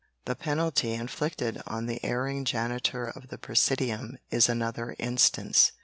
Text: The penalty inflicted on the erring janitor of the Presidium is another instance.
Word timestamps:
The 0.25 0.33
penalty 0.35 0.93
inflicted 0.93 1.61
on 1.67 1.85
the 1.85 2.03
erring 2.03 2.43
janitor 2.43 3.05
of 3.05 3.27
the 3.27 3.37
Presidium 3.37 4.17
is 4.31 4.49
another 4.49 4.95
instance. 4.97 5.73